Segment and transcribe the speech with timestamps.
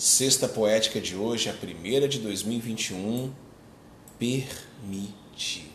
[0.00, 3.34] Sexta poética de hoje, a primeira de 2021.
[4.18, 5.70] Permite.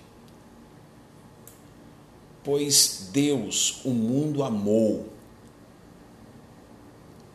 [2.44, 5.14] Pois Deus o mundo amou,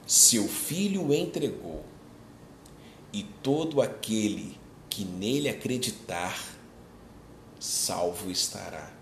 [0.05, 1.85] seu Filho entregou,
[3.13, 6.37] e todo aquele que nele acreditar,
[7.61, 8.93] salvo estará.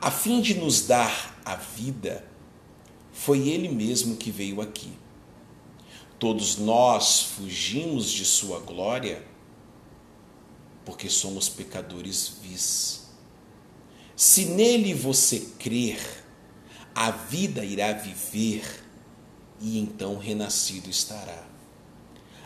[0.00, 2.24] A fim de nos dar a vida,
[3.12, 4.90] foi Ele mesmo que veio aqui.
[6.18, 9.24] Todos nós fugimos de Sua glória
[10.84, 13.08] porque somos pecadores vis.
[14.16, 16.00] Se nele você crer,
[16.94, 18.64] a vida irá viver
[19.60, 21.46] e então renascido estará.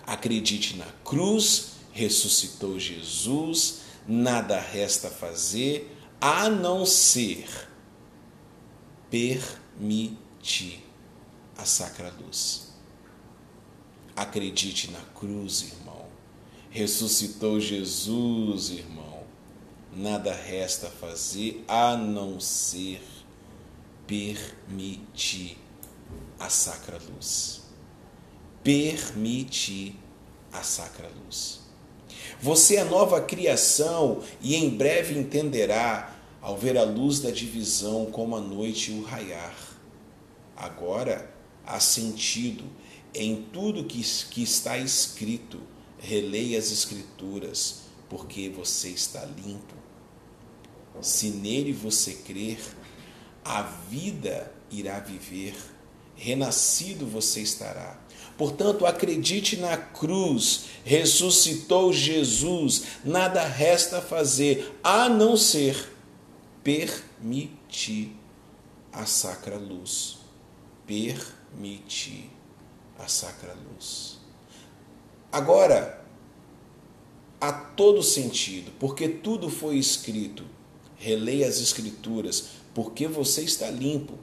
[0.06, 7.48] Acredite na cruz, ressuscitou Jesus, nada resta fazer a não ser
[9.08, 10.84] permitir
[11.56, 12.71] a sacra luz.
[14.22, 16.06] Acredite na cruz, irmão.
[16.70, 19.24] Ressuscitou Jesus, irmão.
[19.92, 23.02] Nada resta fazer a não ser
[24.06, 25.58] permitir
[26.38, 27.62] a sacra luz.
[28.62, 29.96] Permitir
[30.52, 31.62] a sacra luz.
[32.40, 38.36] Você é nova criação e em breve entenderá ao ver a luz da divisão como
[38.36, 39.56] a noite o raiar.
[40.56, 41.28] Agora
[41.66, 42.64] há sentido
[43.14, 45.60] em tudo que, que está escrito.
[45.98, 49.74] Releia as Escrituras, porque você está limpo.
[51.00, 52.58] Se nele você crer,
[53.44, 55.54] a vida irá viver,
[56.16, 58.00] renascido você estará.
[58.36, 65.92] Portanto, acredite na cruz, ressuscitou Jesus, nada resta fazer a não ser
[66.62, 68.16] permitir
[68.92, 70.18] a sacra luz.
[70.86, 72.30] Permitir
[72.98, 74.18] a sacra luz.
[75.30, 76.04] Agora,
[77.40, 80.44] há todo sentido, porque tudo foi escrito.
[80.96, 84.18] Releia as escrituras, porque você está limpo.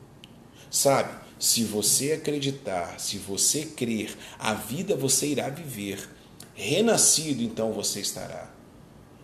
[0.72, 6.10] Sabe, se você acreditar, se você crer, a vida você irá viver.
[6.54, 8.54] Renascido, então você estará.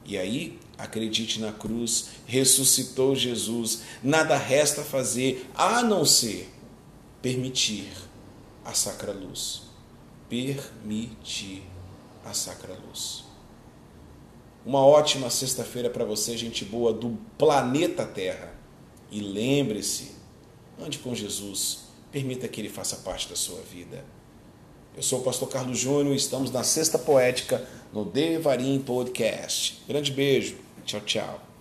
[0.05, 6.49] E aí, acredite na cruz, ressuscitou Jesus, nada resta fazer a não ser
[7.21, 7.87] permitir
[8.65, 9.61] a sacra luz.
[10.27, 11.63] Permitir
[12.25, 13.23] a sacra luz.
[14.65, 18.51] Uma ótima sexta-feira para você, gente boa do planeta Terra.
[19.11, 20.13] E lembre-se,
[20.79, 24.03] ande com Jesus, permita que ele faça parte da sua vida.
[24.97, 29.83] Eu sou o pastor Carlos Júnior e estamos na Sexta Poética no Devarim Podcast.
[29.87, 30.57] Grande beijo.
[30.83, 31.54] Tchau, tchau.